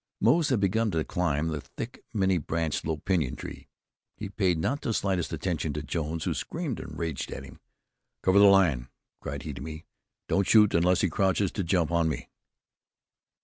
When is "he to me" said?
9.43-9.85